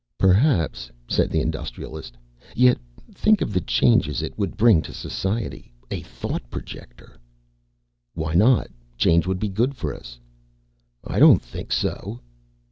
"Perhaps," 0.17 0.89
said 1.07 1.29
the 1.29 1.41
Industrialist. 1.41 2.17
"Yet 2.55 2.79
think 3.13 3.39
of 3.39 3.53
the 3.53 3.61
changes 3.61 4.23
it 4.23 4.35
would 4.35 4.57
bring 4.57 4.81
to 4.81 4.95
society. 4.95 5.71
A 5.91 6.01
thought 6.01 6.41
projector!" 6.49 7.19
"Why 8.15 8.33
not? 8.33 8.69
Change 8.97 9.27
would 9.27 9.37
be 9.39 9.47
good 9.49 9.75
for 9.75 9.93
us." 9.93 10.19
"I 11.05 11.19
don't 11.19 11.43
think 11.43 11.71
so." 11.71 12.19